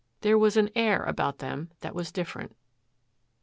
[0.21, 2.55] There was an "air" about them that was different.